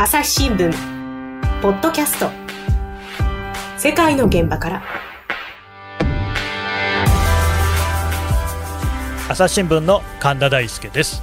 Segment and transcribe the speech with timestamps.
[0.00, 0.70] 朝日新聞。
[1.60, 2.30] ポッドキャスト。
[3.76, 4.82] 世界の現場から。
[9.28, 11.20] 朝日新聞の神田大輔です。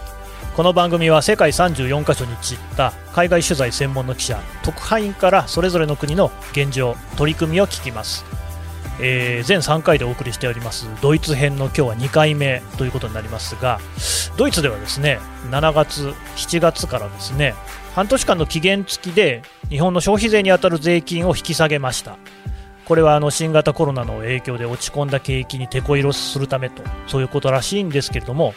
[0.58, 8.26] この番組は世界34カ所に散った海外取材専門の記者特派員からそれぞれの国の現状取り組みを聞きます。
[9.00, 13.80] えー、全3回でお送りしておりますドイツ編の今日は2回目ということになりますが
[14.38, 15.20] ドイツではですね
[15.50, 17.56] 7月、7月からですね
[17.94, 22.18] 半年間の期限付きで日本の消費税に当たる税金を引き下げました。
[22.86, 28.54] これはあの新型コロナの影響で落ち込んだ景気に手こ入れするためとそういうことらしいんですけれども、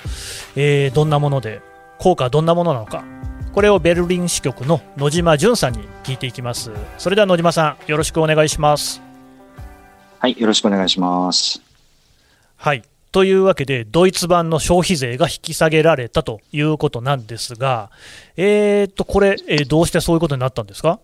[0.54, 1.62] えー、どんなもので
[1.98, 3.04] 効果はどんなものなのか
[3.52, 6.70] これをベルリン支局の野島淳さんに聞いていきます。
[6.98, 9.07] それでは野島さんよろしくお願いします。
[10.20, 11.62] はい、よろしくお願いします。
[12.56, 12.82] はい。
[13.12, 17.90] というわけで、ドイツ版の消費税が引き下げられたということなんですが、
[18.36, 20.98] えー、っと、これ、えー、どうしてそういうことになったんですか？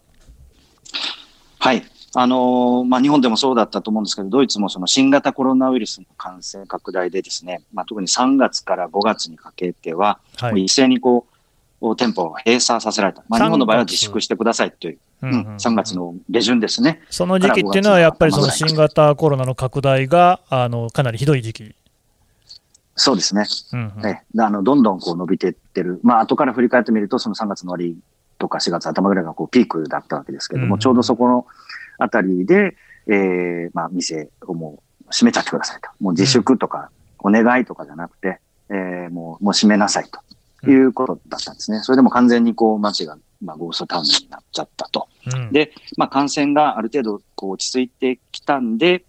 [1.60, 1.84] はい。
[2.16, 11.26] あのー、まあ、日本でもそうだったと思うんですけど、ドイツもその新型コロナウイルスの感染拡大でですね、まあ、特に3月から5月にかけては、はい、一斉にこ
[11.80, 13.22] う、店舗を閉鎖させられた。
[13.28, 14.98] まあ、日本の場合は自粛してくださいという
[15.30, 17.00] うん、3月の下旬ですね。
[17.10, 21.74] その時期っていうのは、やっぱりその新型コロナの拡大があのかなりひどい時期。
[22.96, 23.44] そうですね。
[23.72, 27.98] うんうん、ねあのどんどんこう伸びていってる、まあ後から振り返ってみると、その3月の終わり
[28.38, 31.46] とか4月頭ぐらいがこうピークだったわけですけれども、うんうん、ちょうどそこの
[31.98, 40.06] あたりで、えーまあ、店をもう閉めちゃってくださいと、もう自粛とかお願いとかじゃなくて、うん、えー、もうもう閉めなさい
[40.62, 41.80] ということだったんですね。
[41.80, 45.08] それでも完全にこう街がまあ、ゴーストタウンになっちゃったと。
[45.32, 49.04] うん、で、まあ、感染がある程度こう落ち着いてきたんで、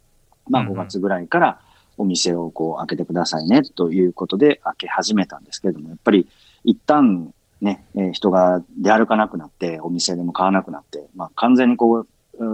[0.49, 1.59] まあ、5月ぐらいから
[1.97, 6.27] お店をこう開けてくださいねということで開け始めたんですけれども、やっぱり
[6.63, 12.08] 一旦ね、えー、人が出歩かなくなって、お店でも買わなくなって、まあ、完全にこう、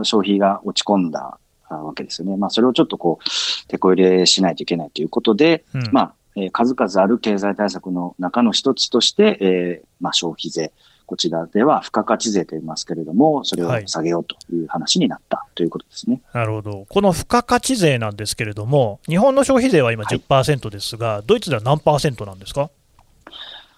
[0.03, 1.39] 消費が落ち込んだ
[1.69, 2.37] わけですよね。
[2.37, 10.71] まあ、それをちょっとこう、手こ入れしないといけないということで、うん、まあ、えー、数々ある経済対策の中の一つとして、えー、まあ、消費税、
[11.11, 22.69] こちらでは付加価値税と言いますけれども、それを下げようという話になったということですね、はい、なるほど、この付加価値税なんですけれども、日本の消費税は今10%ですが、はい、ドイツでは何パーセントなんですか？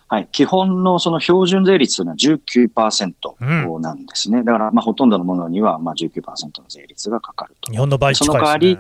[0.10, 4.40] はい、基本のその標準税率というのは19%なんですね。
[4.40, 7.72] うん、だから、まあ、ほとんどのものには、まあ19、の税率がかかると。
[7.72, 8.38] 日本の倍近いですね。
[8.38, 8.78] その代わり、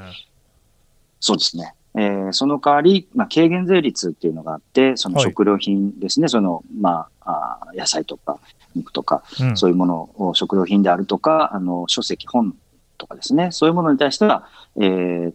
[1.20, 1.74] そうですね。
[1.96, 8.40] えー、その代わり、まあ、軽減税率っていうのがあって、その食料品ですね、はい、その、まあ、あ野菜とか
[8.76, 12.56] 肉とか、うん、そういうものを、食料品であるとか、あの、書籍、本
[12.98, 14.48] とかですね、そういうものに対しては、
[14.78, 15.34] えー、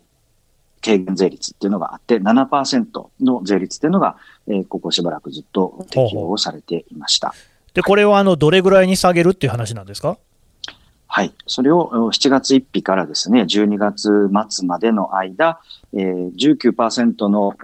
[0.83, 2.87] 軽減税率っていうのがあって、7%
[3.21, 4.17] の税率っていうのが、
[4.47, 7.35] えー、ここしばらくずっと適用されていました。
[7.75, 10.19] で、これはあの、どれぐらいに下げるっていう話なんですか？
[11.11, 11.33] はい。
[11.47, 15.61] それを7月1日からですね、12月末までの間、
[15.95, 17.55] えー、19%の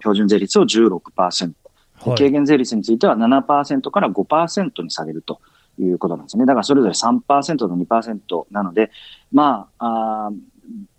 [0.00, 1.54] 標準税率を16%、はい、
[2.14, 5.40] 軽減税率については7%から5%に下げると
[5.78, 6.46] いうことなんですね。
[6.46, 8.90] だからそれぞれ3%と2%なので、
[9.32, 10.30] まあ、あ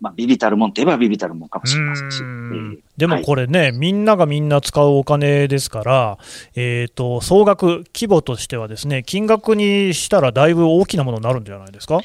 [0.00, 2.22] まあ、ビビたるもんといえばビビたるもんかもしれませんし。
[2.96, 6.18] でもこれね、はい、みんながみんな使うお金ですから、
[6.54, 12.00] えーと、総額、規模としてはですね、金額にしたらだいぶ大きなものになるんじゃないですか？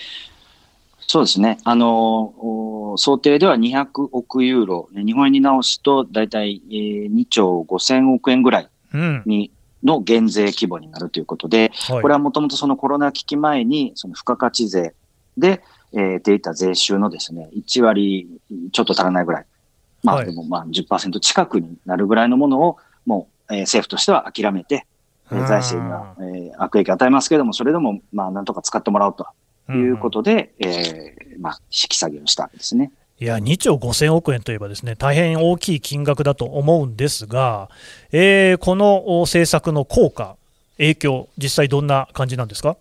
[1.07, 1.57] そうですね。
[1.63, 8.67] あの、想定では200億ユーロ、ね、日本円に直すと大体、えー、2兆5000億円ぐらい
[9.25, 9.51] に、
[9.83, 14.93] うん、の減税規模になるということで、はい、これはもともとそのコロナ危機前に、その付加価値税
[15.37, 15.61] で、
[15.91, 18.27] えー、出た税収のですね、1割
[18.71, 19.45] ちょっと足らないぐらい。
[20.03, 24.85] まあ、でもまあ10%近くになるぐらいのものを、もう、えー、政府としては諦めて、
[25.31, 32.91] えー、財政には、えー、悪影響を与えますけれども、それでも、まあ、なんとか使ってもらおうということで、うん、えー、まあ、引き下げをしたわけですね。
[33.19, 37.69] いや、2兆5000億円といえばですね、大変大きい金額だと思うんですが、
[38.11, 40.35] えー、この政策の効果、
[40.77, 42.75] 影響、実際どんな感じなんですか？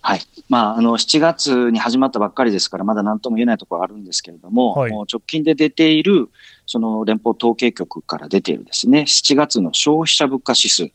[0.00, 0.20] はい。
[0.48, 6.28] まあ、あの、7月に始まったばっかりですから、まだ何とも言えないところあるんですけれども、はい、もう直近で出ている、
[6.66, 10.90] その連邦統計局から出ているですね、7月の消費者物価指数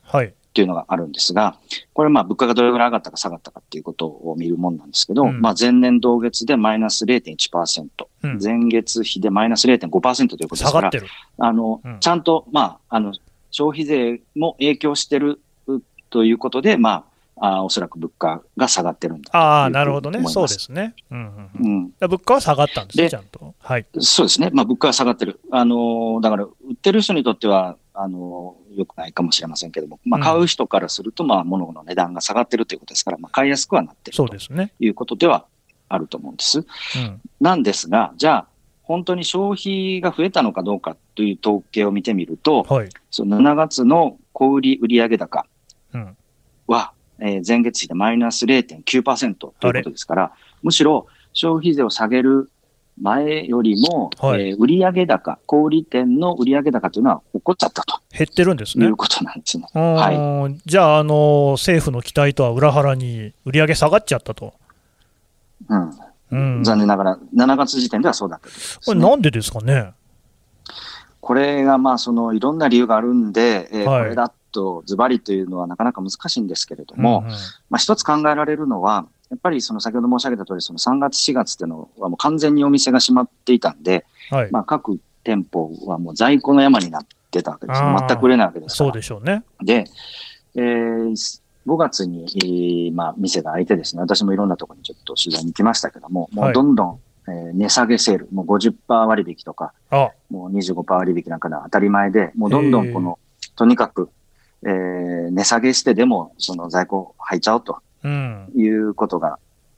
[0.53, 1.57] っていうのがあるんですが、
[1.93, 7.87] これまあ物価がどれぐらい上がったか下がったかっていうことを見るもんなんですけど、うん、まあ前年同月でマイナス0.1%、
[8.21, 10.91] うん、前月比でマイナス0.5%ということですから、
[11.39, 13.15] あの、うん、ちゃんと、まあ、あの、
[13.49, 15.41] 消費税も影響してる
[16.11, 20.93] ということで、まあ、あおそらく物価が下がってるんだああ、なるほどね、そうですね。
[21.09, 23.55] うんうんうん、物価は下がったんですね、ちゃんと。
[23.59, 25.39] はい、そうですね、まあ、物価は下がってる。
[25.49, 34.27] あのだから、売ってる人にとっては、あの良くないかもしれませんけども、まあ、買う人からすると、まあ、物の値段が下がってるということですから、まあ、買いやすくはなってると
[34.79, 35.45] いうことでは
[35.89, 36.59] あると思うんです。
[36.59, 38.47] うん、なんですが、じゃあ、
[38.83, 45.45] 本当に消費が増えたのかどうかという統計を見てみると、はい、その7月の小売売上高
[46.67, 52.49] は、うん、えー、前月比でマイナス0.9%ということですから、むしろ消費税を下げる
[53.01, 57.99] 前よりも、はい、えー、売上高、小売店の売上高というのは起こっちゃったと。
[58.11, 58.85] 減ってるんですね。
[58.85, 59.67] いうことなんですね。
[59.73, 64.53] はい、じゃあ、あの、政府の期待とは裏腹に売上下がっちゃったと。
[65.69, 65.91] うん。
[66.31, 68.53] うん、残念ながら、7月時点ではそうだった、ね、
[68.85, 69.93] これなんでですかね？
[71.21, 77.31] これがまあ、そのいろんな理由があるんで、えー、はい、これだとズバリというのはなかなか難しいんですけれども、うんうん、
[77.69, 87.81] まあ一つ考えられるのは、やっぱりその先ほど申し上げた通り、その3月、4月っていうのはもう完全にお店が閉まっていたんで、はい、まあ各店舗はもう在庫の山になってたわけです。
[87.81, 88.91] 全く売れないわけですから。
[88.91, 89.43] そうでしょうね。
[89.63, 89.85] で、
[90.55, 96.97] えー、5月に、えー、まあ店が開いてですね、私もいろんなところにちょっと取材に行きましたけども、もうどんどん、はい
[97.27, 98.75] えー、値下げセール、もう50%
[99.05, 99.73] 割引とか、
[100.29, 103.17] もう25%割引なんかが当たり前で、もうどんどんこの、
[103.55, 104.09] とにかく、
[104.65, 109.37] えー、値下げしてでも、その在庫入っちゃうということが、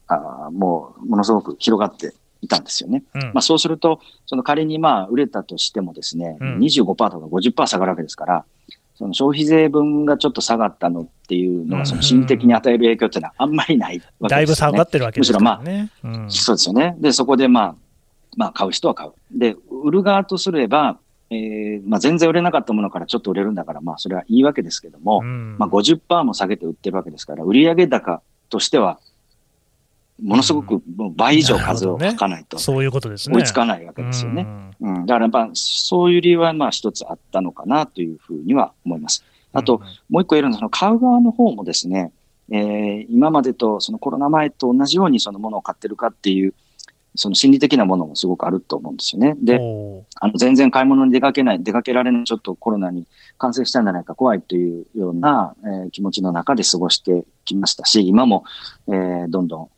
[0.10, 3.04] うん、あもう、ものすごく広がっていたんですよね。
[3.14, 8.46] うん、まあそうすると、その仮にまあ売れたとしてもですね、うん、25%とか50%下がるわけですから、
[8.96, 15.38] その消費税分がちょっと下がったのっていうのが、その心理的に与える影響っていうのはあんまりないわけです、ね、だいぶ下がってるわけですね。
[15.38, 16.96] むしろまあ、うん、そうですよね。
[17.00, 17.76] で、そこでまあ、
[18.38, 19.12] まあ買う人は買う。
[19.38, 20.98] で、売る側とすれば、
[21.30, 29.00] えー、まあ全然売れなかったものからちょっと売れるんだから、まあそれはいいわけですけども、うん、まあ50%も下げて売ってるわけですから、売上高としては、
[30.22, 30.82] ものすごく
[31.16, 33.36] 倍以上数を書かないと、そういうことですね。
[33.36, 34.48] 追いつかないわけですよね。
[34.80, 39.26] うん、だからやっぱそういう理由はまあ一つあったのかなというふうには思います。
[39.52, 42.12] あと、もう一個言えるのは、その買う側の方もですね、
[42.52, 46.54] えー、今までとそのコロナ前と同じようにそのものを買ってるかっていう、
[47.16, 49.36] その心理的なものもすごくあると思うんですよね。
[49.42, 49.56] で、
[50.20, 53.06] あの全然買い物に出かけない、出かけられない、ちょっとコロナに
[53.38, 58.44] 感染したんじゃないか怖いというような、えー、気持ちの中で過ごしてきましたし、今も、
[58.88, 59.70] えー、どんどん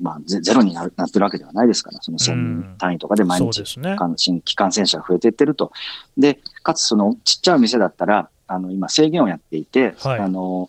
[0.00, 5.70] まあ、ゼロになるなってるわけではないですから、その1000人単位とかで毎日、ね、新規感染者が増えていってると。
[6.18, 10.68] で、かつそのちっちゃい店だったら、あの今制限をやっていて、はい、あの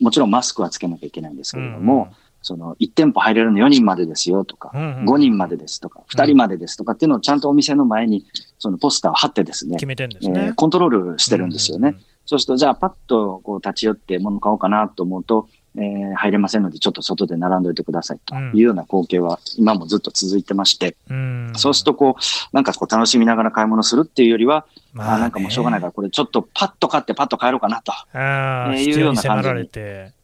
[0.00, 8.26] もちろんマスクはつけなきゃいけないんですけれども、うんその1店舗入れるの4人までですよとか、うんうん、5人までですとか、2人までですとかっていうのをちゃんとお店の前に
[8.58, 11.96] そのポスターを貼ってですね、決めてんですね、えー、コントロールしてるんですよね。
[12.26, 22.22] そうすると、じゃあパッとこう立ち寄って物買おうかなと思うと、えー、入れませんので、ちょっと外で並んでおいてくださいというような光景は今もずっと続いてまして、うん、そうするとこう、
[22.52, 29.70] なんかこう楽しみながら買い物するっていうよりは、まあ、なんかもうしょうがないから、これちょっとパッと買ってパッと帰ろうかなと、えー、いうような感じに、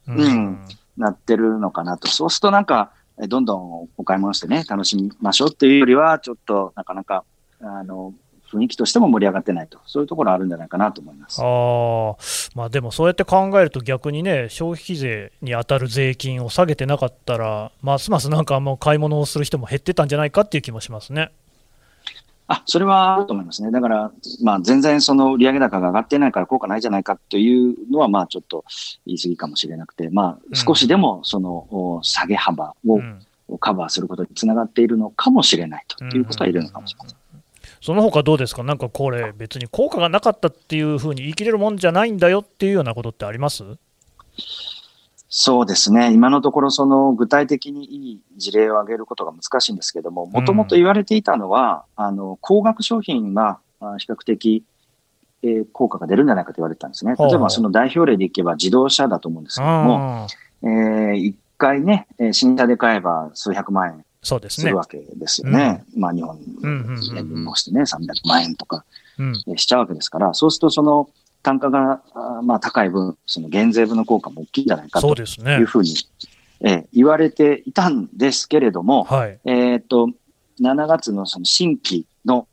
[0.07, 0.59] うん、うん、
[0.97, 2.07] なってるのかなと。
[2.07, 2.91] そうするとなんか、
[3.27, 7.23] どんどんお買い物してね、楽しみましょうっていうよりは、ちょっとなかなか、
[7.61, 8.13] あの、
[8.51, 21.31] 雰囲気としても盛り上がってないと、そういうところあるんじゃないかなと思いますあ、まあ、でもそうやって考えると、逆にね、消費税に当たる税金を下げてなかったら、ますますなんかあんま買い物をする人も減ってたんじゃないかっていう気もしますね。
[22.49, 23.71] あそれはあると思いますね。
[23.71, 24.11] だから、
[24.41, 28.63] まあ、全然その売上高が上がってないから効果ないじゃないかというのは、まあ、ちょっと
[29.05, 33.01] 言い過ぎかもしれなくて、まあ、少しでもその下げ幅を
[33.59, 37.17] カバーすることにつながっているのかもしれないということは言えるのかもしれません。
[37.81, 43.63] その他どうですか、なんかこれ、別に効果がなかったっていうふうに言い切れるもんじゃないんだよっていうようなことってあります？
[45.29, 53.59] そうですね、今のところ、その具体的にいい事例を挙げることが難しいんですけども、もともと言われていたのは、うん、あの高額商品が
[53.97, 54.63] 比較的、
[55.43, 57.15] えー、効果が出るんじゃないかと言われてたんですね。
[57.19, 60.27] 例えばその代表例でいけば自動車だと思うんですけども、
[60.63, 64.63] えー、1回ね、新車で買えば数百万円そうですね。
[64.63, 65.83] するわけですよね。
[65.93, 66.39] うん、まあ日本
[67.17, 68.85] 円にもしてね、300万円とか
[69.57, 71.09] しちゃうわけですから、そうするとその
[71.43, 72.01] 単価が
[72.43, 75.95] まあ高い分、その減税分の効果も大きいんじゃないかというふうに、
[76.61, 80.09] ね、え言われていたんですけれども、はい、えっと、
[80.59, 82.47] 7月のその新規の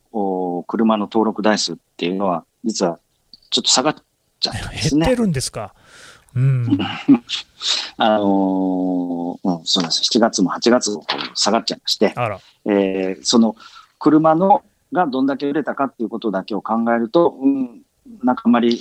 [0.66, 2.98] 車の登録台数っていうのは、実は
[3.50, 3.96] ちょっと下がっ
[4.40, 5.06] ちゃったんですね。
[5.06, 5.74] 減ってるんですか？
[6.36, 6.78] うん、
[7.96, 10.02] あのー、うん、そうなんです。
[10.12, 12.14] 7月も8月も下がっちゃいまして、
[12.66, 13.56] えー、その
[13.98, 17.82] 車のがどんだけ売れたかっていうことだけを考えると、うん、
[18.24, 18.80] なんかあんまり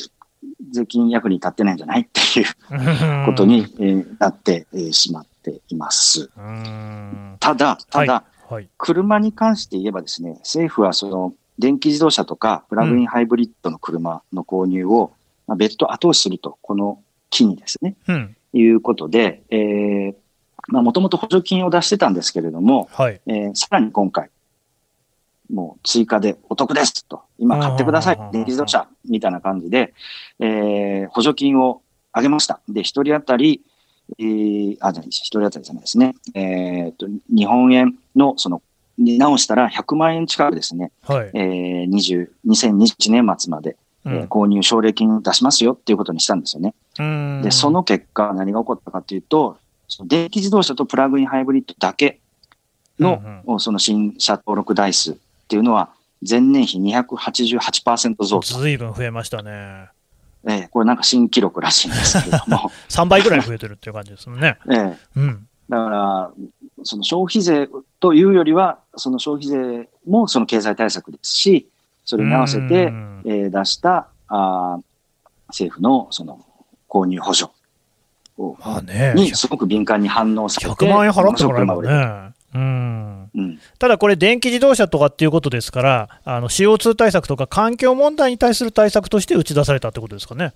[0.71, 6.29] 税金役に立ってないんじゃないっていうことに、えー、なってしまっています。
[7.39, 8.53] ただ、ただ、はい。
[8.53, 15.11] はい、車に関して言えばですね、政府はその電気自動車とかプラグインハイブリッドの車の購入を、
[15.47, 20.15] まあ、別途後押しすると、この機にですね、うん、いうことで、えー、
[20.67, 24.29] まあ、もともと補助金を出してたんですけれども、はい、えー、さらに今回、
[25.51, 29.93] もう追加でお得ですと、今買ってください、電気自動車みたいな感じで、
[30.39, 31.81] えー、補助金を
[32.15, 32.61] 上げました。
[32.69, 33.61] で、一人当たり、
[34.19, 36.15] えー、あ、じゃ一人当たりじゃないですね。
[36.33, 38.61] えー、と、日本円の、その、
[38.97, 46.73] に直したら100万円近くですね、はい、えー、20、2021年末まで、えー、購入奨励金出しますよっていうことにしたんですよね。
[47.41, 49.57] で、その結果、何が起こったかというと、
[49.87, 52.19] その電気自動車とプラグインハイブリッドだけ
[52.99, 55.17] の、うんうん、その新車登録台数
[55.53, 55.89] っていうのは、
[56.27, 59.89] 前年比288%増ずいぶん増えましたね。
[60.47, 62.71] ええ、これなんか新記録らしいんですけれども。
[62.89, 64.57] 3倍ぐらい増えてるっていう感じですもんね。
[64.67, 64.97] ええ。
[65.15, 65.47] うん。
[65.69, 66.31] だから、
[66.81, 67.69] その消費税
[67.99, 71.69] というよりは、その消費税もその経済対策ですし、
[72.03, 72.91] それに合わせて、
[73.25, 74.79] えー、出したあ
[75.49, 76.43] 政府のその
[76.89, 77.51] 購入補助
[78.39, 82.32] を、ね、にすごく敏感に反応されて、100万円払ってもらえるね。
[82.53, 90.53] うん、うん、ただこれ、電気自動車とかっていうことですから、あの CO2 対策とか環境問題に対する対策として打ち出されたってことですかね。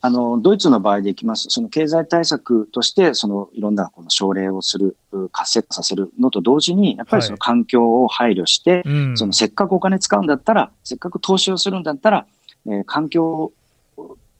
[0.00, 4.96] あの、ドイツの場合でいきます、その経済対策として、そのいろんなこの奨励をする、
[5.32, 12.26] 活性化させるのと同時に、やっぱりその環境を配慮して、はい、そのせっかくお金使うんだったら、せっかく投資をするんだったら、
[12.66, 13.52] えー、環境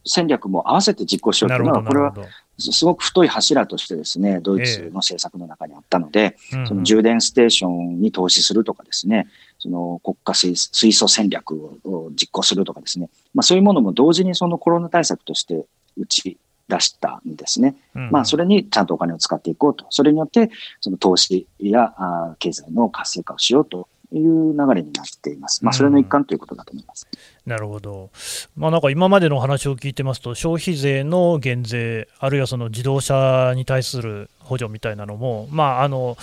[0.05, 2.15] 戦略も合わせて実行しようというのは、これは
[2.59, 9.27] すごく太い柱としてですね、ドイツの政策の中にあったので、えー、その充電ステーションに投資するとかですね、
[9.59, 11.53] その国家水水素戦略
[11.85, 15.65] を実行するとかですね、まあ、そういうものも同時にそのコロナ対策として
[15.97, 16.37] 打ち
[16.69, 17.77] 出したんですね。
[17.95, 19.87] うん、まあ、それにちゃんとお金を使っていこうと。
[19.91, 25.65] それによって、その投資やあ経済の活性化をしようという流れになっています。
[25.65, 27.09] まあ、それの一環ということだと思います。
[27.13, 28.11] うん、なるほど。
[28.57, 36.17] まあ、なんか今までの話を聞いてますと、消費税の減税、あるいはその自動車に対する補助みたいなのも、まああの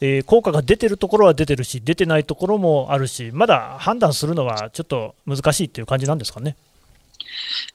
[0.00, 6.56] えー、効果が出てるところは出てるし、出てないところもあるし、まだ判断するのはちょっと難しいっていう感じなんですかね？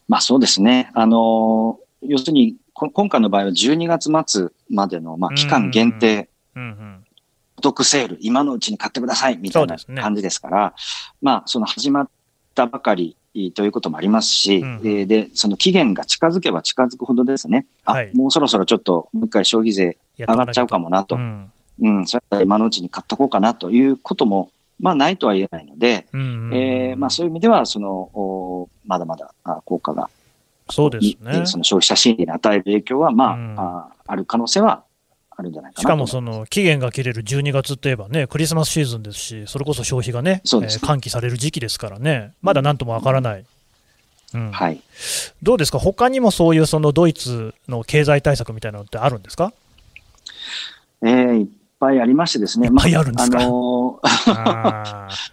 [0.08, 0.92] まあそうですね。
[0.94, 6.30] あの、要するに、今回の場合は12月末までの、まあ、期間限定、
[7.62, 10.74] お得セール、今のうちに買ってください、みたいな感じですから、ね、
[11.22, 12.10] まあ、その始まっ
[12.56, 13.16] たばかり
[13.54, 21.18] ということもありますし、うん、で、その期限が近づけば近づくほどですね、あ、はい、もうそろそろちょっと、もう一回消費税上がっちゃうかもなと。
[21.18, 21.52] うん、
[21.82, 24.50] うん、それは今のうちに買っとこうかなということも、
[24.80, 26.08] まあ、ないとは言えないので、
[26.52, 30.10] えまあ、そういう意味では、その、おまだまだ効果が、
[30.72, 31.46] そうですね。
[31.46, 34.84] その消費者心理に与える影響は、まあ、うん、あある可能性は
[35.42, 43.46] あるんじゃないかしかもその期限が切れる12月といえばね、クリスマスシーズンですし、それこそ消費がね、ねえー、喚起される時期ですからね、まだなんともわからない。
[44.34, 44.80] うん、はい、
[45.44, 49.52] どうですか、他にもそういうそのドイツの経済対策みたいなのってあるんですか？
[51.04, 51.48] えー、
[51.82, 52.68] ぱいありましてですね。
[52.68, 54.00] いっぱいあるんですか、まあ、あの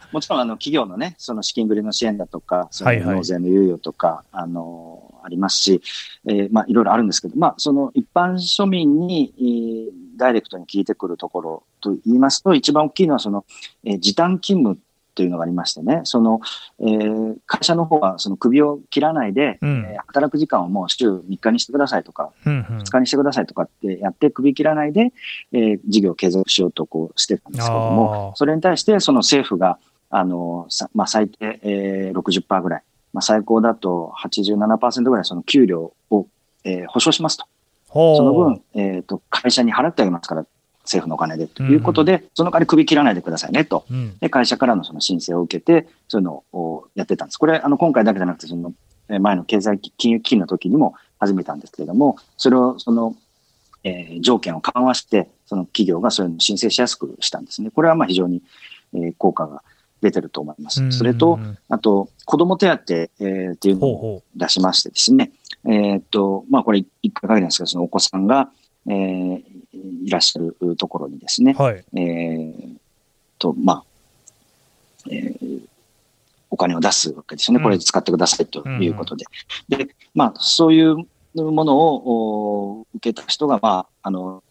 [0.12, 5.82] もちろんあの企業のね、その資金繰りの支援だとか、その納税の猶予とか、はいはい、あのありますし、
[6.26, 13.44] えー、まあいろいろあるんですけど、まあその一般庶民に、えー、ダイレクトに聞いてくるところと言いますと、一番大きいのはその、
[13.84, 14.80] えー、時短勤務
[15.18, 16.40] というのがありましてね、その、
[16.78, 25.12] えー、会社の方はその首を切らないで、うん、えー、働く時間をもう週3日にしてくださいとか、うんうん、2日にしてくださいとかってやって首切らないで、
[25.50, 32.82] えー、事業を継続しようとこうしてたんですけども、それに対してその政府が、あの、まあ、最低、えー、60%ぐらい、
[33.12, 36.28] まあ、最高だと87%ぐらいその給料を、
[36.62, 37.46] えー、保証しますと。
[37.88, 40.46] その分、えっ、ー、と、会社に払ってあげますから
[40.88, 47.38] 政府のお金でということで、うん、その代わり首切らないでくださいねと、うん、で会社からのその申請を受けて、そういうのをやってたんです。
[47.38, 48.72] これ、あの今回だけじゃなくて、その
[49.20, 53.14] 前の経済金融危機の時にも始めたんですけれども、それをその、
[53.84, 57.70] えー、条件を緩和して、その企業がそういうのを申請しやすくしたんですね。
[57.70, 58.42] これはまあ非常に、
[58.94, 59.62] えー、効果が
[60.02, 60.90] 出てると思います。
[60.92, 65.32] それと、あと、子供手当、えー、っていうのを出しましてですね、
[65.64, 68.50] ほうほうえっと、まあこれ一回限りなんですけど、そのお子さんが、
[68.86, 69.42] えー、
[70.04, 72.76] いらっしゃるところにですね、はい、えー、
[73.38, 73.84] と、まあ、
[75.10, 75.60] えー、
[76.50, 77.62] お金を出すわけですよね。
[77.62, 79.24] これ使ってくださいということで。
[79.70, 80.96] うん、で、まあ、そういう
[81.34, 84.42] ものを受けた人が、まあ、あの、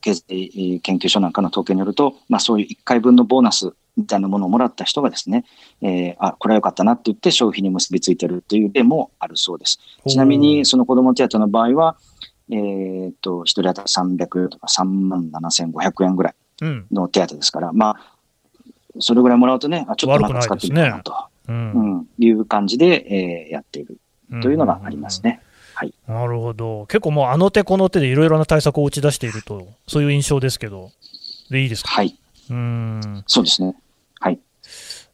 [0.00, 5.44] 経済研究所なんかの統計によると、まあ、そういう1回分のボーナスみたいなものをもらった人がですね、
[5.82, 9.78] えー、あ、これは良かったなって言って消費に結びついてるという例もあるそうです。
[10.06, 11.96] ちなみに、その子ども手当の場合は、
[12.52, 16.34] えー、っと、一人当たり300とか3万7500円ぐらい
[16.92, 18.14] の手当ですから、うん、まあ、
[18.98, 21.16] それぐらいもらうとね、あちょっとまた使ってみたいなと、ね
[21.48, 23.98] うん、うん、いう感じで、えー、やっている。
[24.40, 25.42] というのがありますね。
[25.74, 30.90] はい、なるほど、結構もうあの手この手でいろいろな対策を打ち出していると、そういう印象ですけど、
[31.50, 31.90] でいいですか？
[31.90, 32.16] はい、
[32.48, 33.24] うん。
[33.26, 33.74] そうですね。
[34.20, 34.38] はい。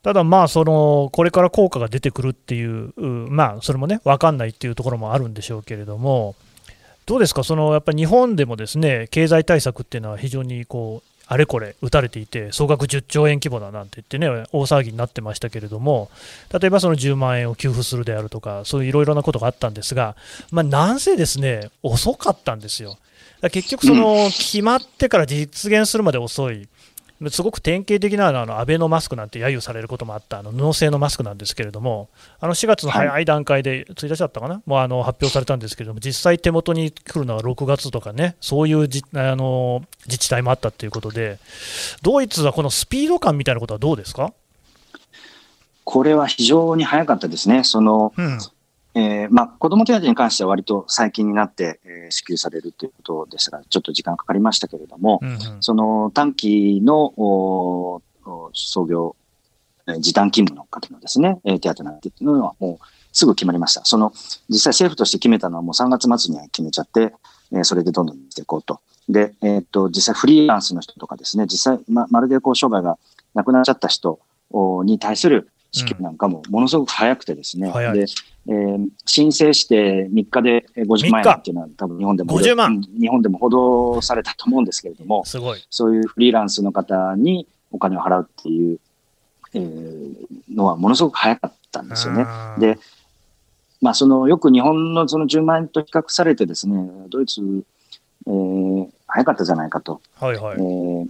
[0.02, 6.36] ただ、まあその、これから効果が出てくるっていう、まあ、それもね、分かんないっていうところもあるんでしょうけれども、
[7.08, 16.10] どうですか、そのやっぱり日本でもですね経済対策っていうのは非常にこうあれこれ打たれていて、総額10兆円規模だなんて言ってね、大騒ぎになってましたけれども、
[16.58, 20.16] 例えばその10万円を給付するであるとか、そういういろいろなことがあったんですが、
[20.50, 22.96] まあ、なんせですね、遅かったんですよ。
[23.42, 26.66] 結局、その決まってから実現するまで遅い、
[27.30, 32.08] すごく典型的なあのアベノマスクなんて揶揄されることもあったあの布製のマスクなんですけれども、
[32.38, 33.24] あの4月の早い。
[33.24, 41.38] 段階で、1日だったかな、もうあの発表されたんですけれども、実際手元に来るのは6月とかね、そういうじあの自治体もあったということで、
[42.02, 44.32] ドイツはこのスピード感みたいなことはどうですか？
[45.84, 47.64] これは非常に早かったですね。
[47.64, 48.38] その、うん、
[48.98, 58.02] えー、まあ、子ども手当に関しては割と最近になって、えー、支給されるということですが、ちょっと時間かかりましたけれども、うんうん、その短期のお
[58.54, 59.14] 創業、
[59.86, 63.84] えー、時短勤務の方のですね、えー、手当なんていうのはもうすぐ決まりました。
[63.84, 64.12] その、
[64.48, 67.14] 実際政府として決めたのはもう3月末には決めちゃって、
[67.52, 68.80] えー、それでどんどんしていこうと。
[69.08, 72.98] で、えっ、と、実際フリーランスの人とかですね、実際、ま、まるでこう商売が
[73.34, 74.18] なくなっちゃった人
[74.84, 78.06] に対する支給なんかもものすごく早くてですね、うん、で
[78.48, 88.80] えー、申請して3日で50万円っていうのは多分日本でも、日本でも報道されたと思うんですけれども、すごいそういうフリーランスの方にお金を払うっていう、
[89.52, 90.16] えー、
[90.50, 92.26] のはものすごく早かったんですよね。
[92.58, 92.78] で、
[93.82, 97.42] まあ、そのよく日本のその10万円と比較されてですね、ドイツ、
[98.26, 100.00] えー、早かったじゃないかと。
[100.16, 100.56] はいはい。
[100.56, 101.08] えー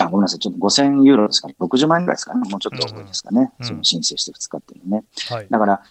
[0.00, 0.38] あ、ごめんなさい。
[0.40, 1.54] ちょっと5000ユーロですかね。
[1.60, 2.48] 60万円ぐらいですかね。
[2.50, 3.52] もうちょっと多いですかね。
[3.60, 5.04] うん、その申請して2日っていうのね。
[5.28, 5.82] はい、だから、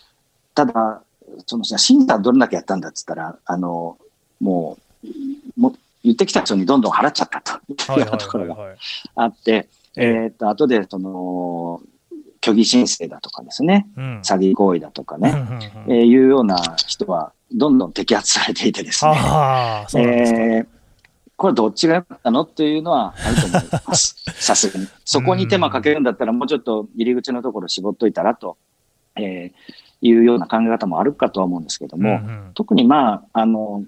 [0.56, 1.04] ただ、
[1.46, 3.98] その審査どれだけやったんだっつったら、あの、
[4.40, 5.08] もう、
[5.60, 8.00] も言ってきた人にどんどん払っちゃったと。
[8.00, 8.76] いうところが
[9.16, 11.82] あって、えっと、後で、その、
[12.44, 15.34] 虚偽申請だとかですね、うん、詐欺行為だとかね、
[15.88, 19.16] えー、いうような人は、どんどん摘発されていてですね、
[19.88, 20.68] すえー、
[21.38, 24.16] これどっちが良かったのっていうのはあると思います。
[24.44, 24.88] さすがに。
[25.06, 28.58] そこに手間かけるんだったら、もうちょっと入り口のところ絞っといたらと、
[29.16, 33.84] えー、いうような考え方もあるかとは思うんですけども、うんうん、特にまあ、あの、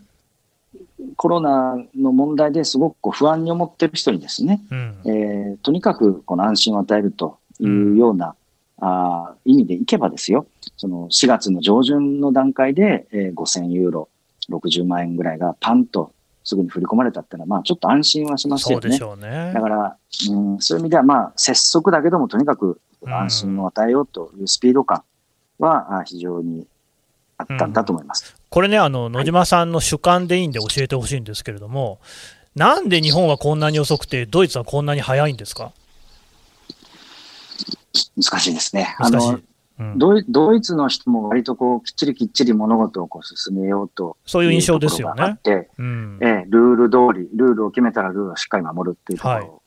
[1.18, 8.36] コロナの問題ですごく不安に思ってる人にですね、うん、えー、とにかくこの安心を与えるというような、
[8.82, 14.10] うん、あ意味でいけばですよ、その4月の上旬の段階で、えー、5000ユーロ、
[14.50, 16.12] 60万円ぐらいがパンと
[16.44, 18.98] すぐに振り込まれたっていうのは、まあちょっと安心はしますよね。
[18.98, 19.52] そうね。
[19.54, 19.98] だから、
[20.30, 25.04] うん、そういう意味ではまあ拙速だけどもとにかく安心を与えようというスピード感、
[25.60, 26.68] は非常に
[27.38, 32.00] あったんだと思います、うん、これね、あの野島さんの主観でいいんで教えてほしいんですけれども、はい、
[32.60, 35.72] なんで日本はこんなに遅くて、ドイツはこんなに早いんですか？
[38.18, 38.96] 難しいですね。
[39.00, 39.40] あの
[39.78, 45.38] うん、ドイツの人も割とこうきっちりきっちり物事をこう進めようとそういう印象ですよね。
[45.78, 49.62] うん、えルール通り、ルールを決めたらルールをしっかり守るっていうところ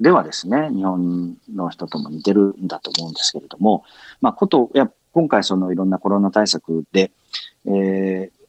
[0.00, 3.84] ではですね、はい、日本の人とも似てるんだと思うんですけれども、
[4.22, 7.10] まあ、ことや今回そのいろんなコロナ対策で、
[7.66, 8.40] えー、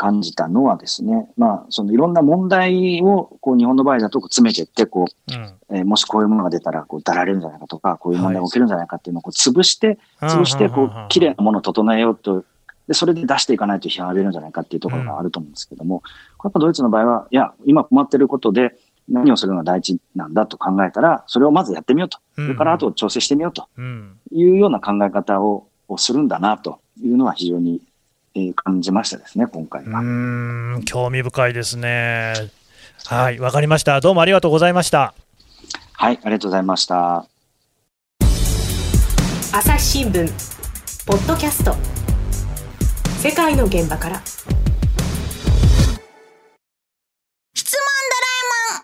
[0.00, 12.44] 感じたのはですね、まあ、そのいろんな問題をこう日本の場合だと詰めていって、こう、うん、えー、もしこういうものが出たらこうだられるんじゃないかとか、こういう問題が起きるんじゃないかっていうのをこう潰して、潰して、こう、綺麗なものを整えようと、
[12.88, 16.02] で、それで出していかないと批判を浴びるんじゃないかっていうところがあると思うんですけども、うん、
[16.44, 18.76] やっぱドイツの場合は、いや、今困ってることで、
[19.10, 22.18] 何をするのが第一なんだと考えたら、それをまずやってみようと。
[22.36, 23.68] それからあと調整してみようと
[24.32, 25.66] いうような考え方を
[25.98, 27.80] するんだなというのは非常に、
[28.34, 30.00] え感じましたですね、今回は。
[30.00, 32.34] うん興味深いですね。
[33.06, 34.00] はい、わかりました。
[34.00, 35.14] どうもありがとうございました。
[35.92, 37.26] はい、ありがとうございました。
[39.52, 40.28] 朝日新聞
[41.06, 41.74] ポッドキャスト
[43.18, 44.22] 世界の現場から
[47.52, 47.80] 質問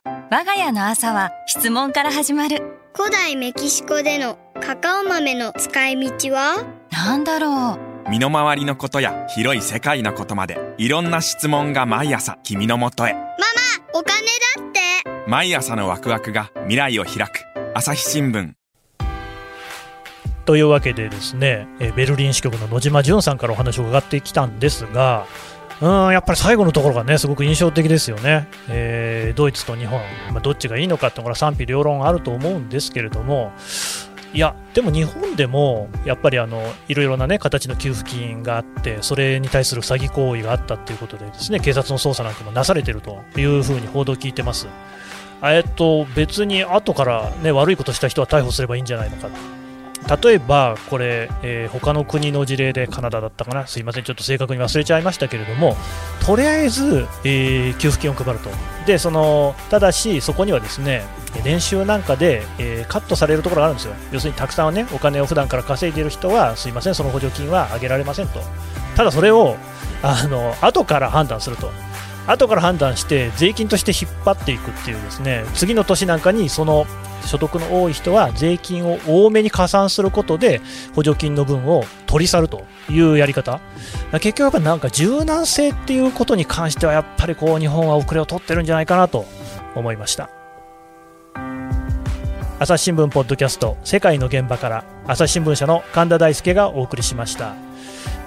[0.02, 2.62] ドラえもん我が家の朝は質問から始まる
[2.98, 6.64] 古代メキシコでのカカオ豆の使い道は？
[6.90, 8.10] なんだろう。
[8.10, 13.12] 身の回りのことや広い世界のことまでいろんな質問が毎朝君のもとへ。
[13.12, 13.28] ママ
[13.92, 14.80] お金だって。
[15.28, 17.44] 毎朝のワクワクが未来を開く。
[17.74, 18.54] 朝日新聞。
[20.46, 25.26] というわけでですねベルリン支局の野島淳さんからお話を伺ってきたんですが
[25.80, 30.00] うんやっぱり最後のところがねすごく印象的ですよね、えー、ドイツと日本、
[30.32, 33.52] まあ、どっちがいいのかってこれは賛否両論あると思うんですけれども。
[34.34, 44.66] いや、でも日本でもやっぱりあのいろいろな、ね、形の給付金があって、それに対する詐欺行為があったということで、ですね警察の捜査なんかもなされているというふうに報道を聞いてます。
[45.42, 49.28] えっと、別に後から、ね、悪いことした人は逮捕すればいいんじゃないのか
[50.22, 55.76] 例えば、これ、えー、他の国の事例でカナダだったかな、すいません、ちょっと正確に忘れちゃいましたけれども、
[56.24, 58.50] とりあえず、えー、給付金を配ると、
[58.86, 61.04] でそのただし、そこにはですね
[61.44, 68.40] 練習なんかで、えー、カットされるところがあるんですよ、要するにたくさん、ね、お金を普段から稼いでいる人は、すいません、その補助金は上げられませんと、
[68.96, 69.56] ただそれを
[70.02, 71.70] あの後から判断すると。
[72.26, 76.86] 後から判断して税金として引っ張っていくっていうですね次の年なんかにその
[77.24, 80.60] 所得の多い人は税金を多めに加算することで
[80.94, 83.60] 補助金の分を取り去るというやり方。
[84.12, 89.26] 結局やっぱなんか柔軟性っていうことに関してはやっぱりこう日本は遅れを取ってるんじゃないかなと
[89.74, 90.35] 思いました。
[92.58, 97.54] 朝日新聞ポッドキャスト世界の現場から朝日新聞社の神田大輔がお送りしました、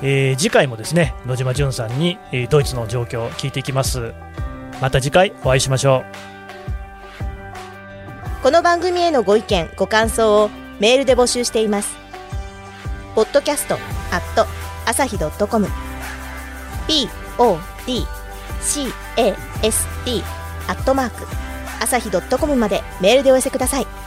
[0.03, 4.13] えー、次回もですね野島淳さんに、えドイツの状況を聞いていきます。
[4.81, 6.03] また次回お会いしましょ
[8.39, 8.43] う。
[8.43, 11.97] この番組へのご意見ご感想をメールで募集しています。
[13.15, 14.45] ポッドキャストアット
[14.85, 15.67] 朝日 .com
[18.59, 20.23] podcast
[20.67, 21.25] アットマーク
[21.81, 23.98] 朝日 .com までメールでお寄せください。